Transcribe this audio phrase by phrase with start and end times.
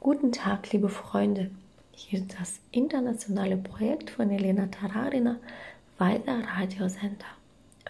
[0.00, 1.50] Guten Tag, liebe Freunde.
[1.90, 5.40] Hier ist das internationale Projekt von Elena Tararina,
[5.98, 7.26] Weiser Radiosender.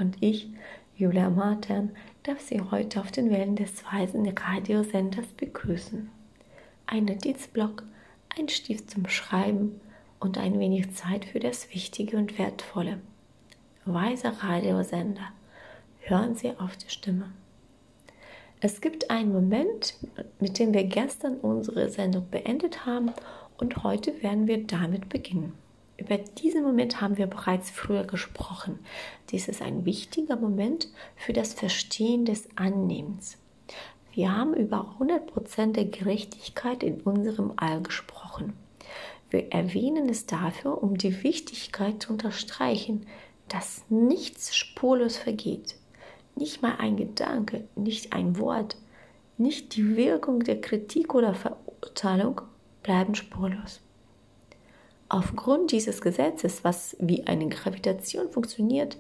[0.01, 0.49] Und ich,
[0.97, 1.91] Julia Martin,
[2.23, 6.09] darf Sie heute auf den Wellen des Weisen Radiosenders begrüßen.
[6.87, 7.83] Ein Notizblock,
[8.39, 9.79] ein Stift zum Schreiben
[10.19, 13.01] und ein wenig Zeit für das Wichtige und Wertvolle.
[13.85, 15.29] Weiser Radiosender.
[16.01, 17.31] Hören Sie auf die Stimme.
[18.61, 19.95] Es gibt einen Moment,
[20.41, 23.13] mit dem wir gestern unsere Sendung beendet haben
[23.57, 25.53] und heute werden wir damit beginnen.
[25.97, 28.81] Über diesen Moment haben wir bereits früher gesprochen.
[29.31, 33.39] Dies ist ein wichtiger Moment für das Verstehen des Annehmens.
[34.13, 38.55] Wir haben über 100% der Gerechtigkeit in unserem All gesprochen.
[39.31, 43.07] Wir erwähnen es dafür, um die Wichtigkeit zu unterstreichen,
[43.49, 45.77] dass nichts spurlos vergeht.
[46.39, 48.77] Nicht mal ein Gedanke, nicht ein Wort,
[49.39, 52.43] nicht die Wirkung der Kritik oder Verurteilung
[52.85, 53.81] bleiben spurlos.
[55.09, 58.97] Aufgrund dieses Gesetzes, was wie eine Gravitation funktioniert,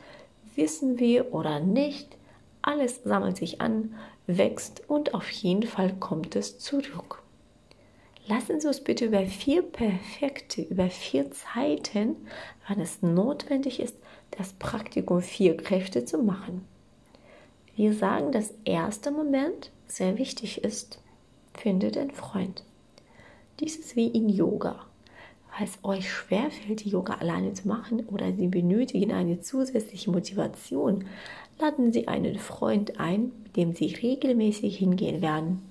[0.56, 2.16] wissen wir oder nicht,
[2.60, 3.94] alles sammelt sich an,
[4.26, 7.22] wächst und auf jeden Fall kommt es zurück.
[8.26, 12.16] Lassen Sie uns bitte über vier perfekte, über vier Zeiten,
[12.66, 13.96] wann es notwendig ist,
[14.32, 16.66] das Praktikum vier Kräfte zu machen.
[17.78, 20.98] Wir sagen, dass erster Moment sehr wichtig ist.
[21.54, 22.64] Finde den Freund.
[23.60, 24.84] Dies ist wie in Yoga.
[25.48, 31.04] Falls euch schwerfällt, Yoga alleine zu machen oder Sie benötigen eine zusätzliche Motivation,
[31.60, 35.62] laden Sie einen Freund ein, mit dem Sie regelmäßig hingehen werden.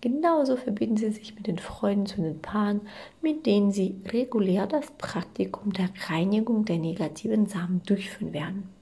[0.00, 2.80] Genauso verbinden Sie sich mit den Freunden zu den Paaren,
[3.22, 8.75] mit denen Sie regulär das Praktikum der Reinigung der negativen Samen durchführen werden.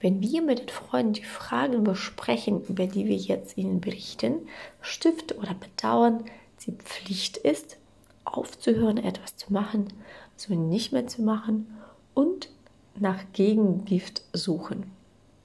[0.00, 4.46] Wenn wir mit den Freunden die Fragen besprechen, über die wir jetzt Ihnen berichten,
[4.80, 6.24] Stift oder bedauern,
[6.56, 7.78] sie Pflicht ist,
[8.24, 9.88] aufzuhören, etwas zu machen,
[10.36, 11.74] so nicht mehr zu machen
[12.14, 12.48] und
[12.96, 14.90] nach Gegengift suchen.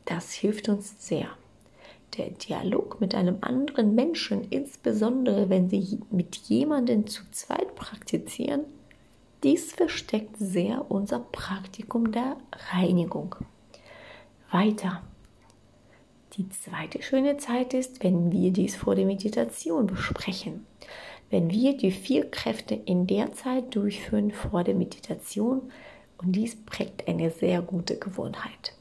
[0.06, 1.28] Das hilft uns sehr.
[2.18, 8.66] Der Dialog mit einem anderen Menschen, insbesondere wenn Sie mit jemandem zu zweit praktizieren,
[9.44, 12.38] dies versteckt sehr unser Praktikum der
[12.72, 13.36] Reinigung
[14.54, 15.02] weiter.
[16.38, 20.66] Die zweite schöne Zeit ist, wenn wir dies vor der Meditation besprechen.
[21.30, 25.72] Wenn wir die vier Kräfte in der Zeit durchführen vor der Meditation
[26.18, 28.74] und dies prägt eine sehr gute Gewohnheit.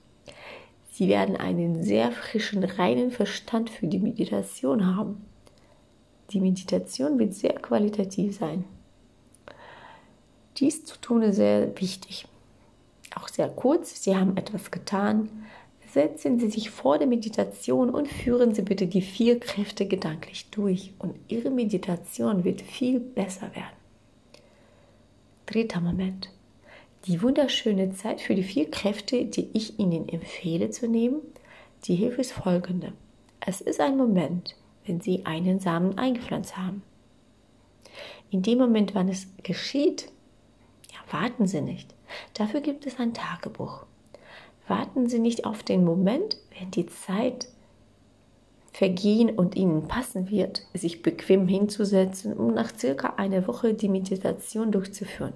[0.91, 5.25] Sie werden einen sehr frischen, reinen Verstand für die Meditation haben.
[6.31, 8.65] Die Meditation wird sehr qualitativ sein.
[10.59, 12.27] Dies zu tun ist sehr wichtig.
[13.15, 14.03] Auch sehr kurz.
[14.03, 15.29] Sie haben etwas getan,
[15.93, 20.95] Setzen Sie sich vor der Meditation und führen Sie bitte die vier Kräfte gedanklich durch
[20.99, 23.77] und Ihre Meditation wird viel besser werden.
[25.45, 26.31] Dritter Moment.
[27.05, 31.21] Die wunderschöne Zeit für die vier Kräfte, die ich Ihnen empfehle zu nehmen,
[31.85, 32.95] die Hilfe ist folgende.
[33.41, 36.83] Es ist ein Moment, wenn Sie einen Samen eingepflanzt haben.
[38.31, 40.11] In dem Moment, wann es geschieht,
[40.91, 41.95] ja, warten Sie nicht.
[42.33, 43.85] Dafür gibt es ein Tagebuch.
[44.69, 47.49] Warten Sie nicht auf den Moment, wenn die Zeit
[48.73, 54.73] vergehen und Ihnen passen wird, sich bequem hinzusetzen, um nach circa einer Woche die Meditation
[54.73, 55.35] durchzuführen.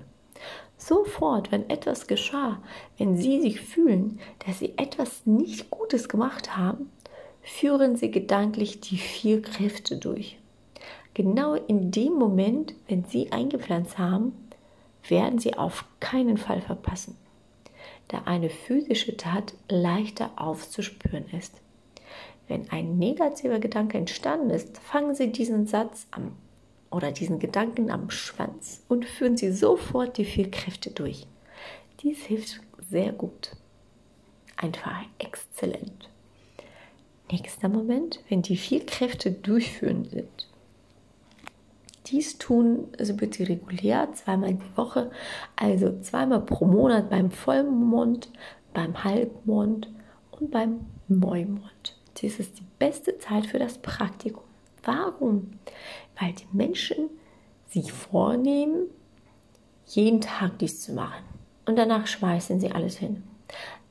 [0.78, 2.62] Sofort, wenn etwas geschah,
[2.98, 6.90] wenn Sie sich fühlen, dass Sie etwas nicht Gutes gemacht haben,
[7.42, 10.38] führen Sie gedanklich die vier Kräfte durch.
[11.14, 14.32] Genau in dem Moment, wenn Sie eingepflanzt haben,
[15.08, 17.16] werden Sie auf keinen Fall verpassen
[18.08, 21.60] da eine physische Tat leichter aufzuspüren ist.
[22.48, 26.32] Wenn ein negativer Gedanke entstanden ist, fangen Sie diesen Satz am
[26.90, 31.26] oder diesen Gedanken am Schwanz und führen Sie sofort die vier Kräfte durch.
[32.00, 33.52] Dies hilft sehr gut.
[34.56, 36.08] Einfach exzellent.
[37.30, 40.48] Nächster Moment, wenn die vier Kräfte durchführen sind,
[42.06, 45.10] dies tun Sie bitte regulär, zweimal die Woche,
[45.56, 48.30] also zweimal pro Monat beim Vollmond,
[48.72, 49.90] beim Halbmond
[50.30, 51.96] und beim Neumond.
[52.18, 54.44] Dies ist die beste Zeit für das Praktikum.
[54.84, 55.50] Warum?
[56.18, 57.10] Weil die Menschen
[57.68, 58.88] sich vornehmen,
[59.86, 61.24] jeden Tag dies zu machen.
[61.66, 63.24] Und danach schmeißen sie alles hin.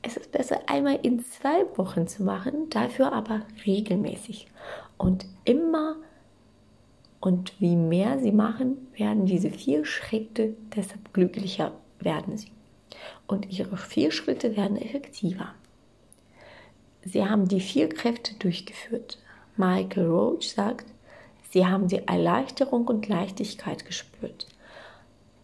[0.02, 4.46] Es ist besser, einmal in zwei Wochen zu machen, dafür aber regelmäßig.
[4.98, 5.96] Und immer
[7.26, 12.52] und wie mehr sie machen, werden diese vier Schritte, deshalb glücklicher werden sie.
[13.26, 15.52] Und ihre vier Schritte werden effektiver.
[17.04, 19.18] Sie haben die vier Kräfte durchgeführt.
[19.56, 20.86] Michael Roach sagt,
[21.50, 24.46] Sie haben die Erleichterung und Leichtigkeit gespürt.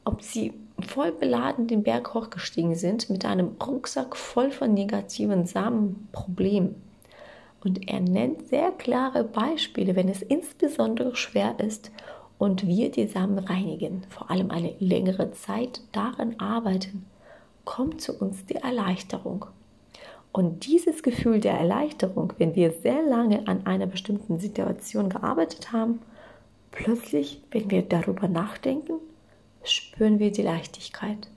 [0.04, 6.91] Ob sie voll beladen den Berg hochgestiegen sind mit einem Rucksack voll von negativen Samenproblemen.
[7.64, 11.92] Und er nennt sehr klare Beispiele, wenn es insbesondere schwer ist
[12.38, 17.06] und wir die Samen reinigen, vor allem eine längere Zeit daran arbeiten,
[17.64, 19.46] kommt zu uns die Erleichterung.
[20.32, 26.00] Und dieses Gefühl der Erleichterung, wenn wir sehr lange an einer bestimmten Situation gearbeitet haben,
[26.72, 28.94] plötzlich, wenn wir darüber nachdenken,
[29.62, 31.28] spüren wir die Leichtigkeit.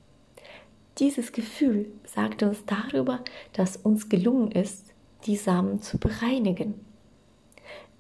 [0.98, 3.20] Dieses Gefühl sagt uns darüber,
[3.54, 4.95] dass uns gelungen ist,
[5.26, 6.86] die Samen zu bereinigen.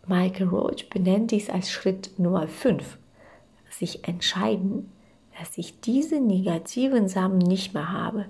[0.07, 2.97] Michael Roach benennt dies als Schritt Nummer 5.
[3.69, 4.91] Sich entscheiden,
[5.37, 8.27] dass ich diese negativen Samen nicht mehr habe.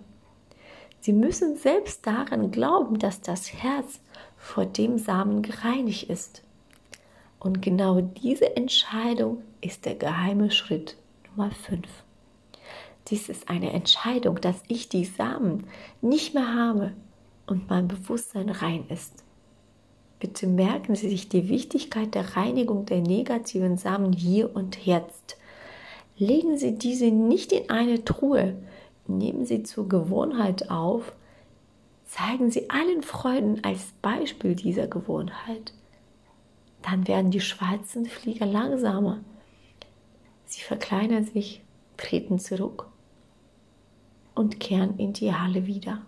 [1.01, 4.00] Sie müssen selbst daran glauben, dass das Herz
[4.38, 6.42] vor dem Samen gereinigt ist.
[7.39, 10.97] Und genau diese Entscheidung ist der geheime Schritt
[11.30, 11.88] Nummer 5.
[13.09, 15.68] Dies ist eine Entscheidung, dass ich die Samen
[16.01, 16.94] nicht mehr habe
[17.47, 19.24] und mein Bewusstsein rein ist.
[20.19, 25.38] Bitte merken Sie sich die Wichtigkeit der Reinigung der negativen Samen hier und jetzt.
[26.18, 28.56] Legen Sie diese nicht in eine Truhe,
[29.07, 31.13] nehmen Sie zur Gewohnheit auf,
[32.06, 35.74] zeigen Sie allen Freuden als Beispiel dieser Gewohnheit.
[36.81, 39.19] Dann werden die schwarzen Flieger langsamer.
[40.45, 41.62] Sie verkleinern sich,
[41.97, 42.88] treten zurück
[44.36, 46.01] und kehren in die Halle wieder.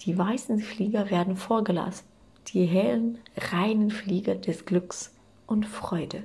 [0.00, 2.06] Die weißen Flieger werden vorgelassen,
[2.48, 5.14] die hellen, reinen Flieger des Glücks
[5.46, 6.22] und Freude.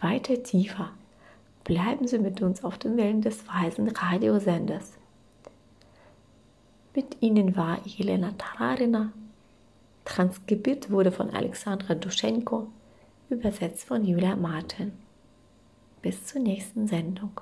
[0.00, 0.90] Weiter tiefer
[1.64, 4.92] bleiben Sie mit uns auf den Wellen des weisen Radiosenders.
[6.94, 9.12] Mit Ihnen war Jelena Tararina.
[10.04, 12.68] Transkribiert wurde von Alexandra Duschenko,
[13.28, 14.92] übersetzt von Julia Martin.
[16.02, 17.40] Bis zur nächsten Sendung.